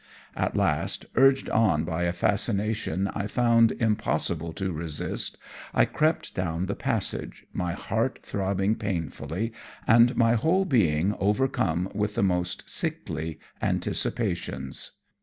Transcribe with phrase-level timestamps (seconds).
[0.35, 5.37] At last, urged on by a fascination I found impossible to resist,
[5.75, 9.53] I crept down the passage, my heart throbbing painfully
[9.85, 14.93] and my whole being overcome with the most sickly anticipations.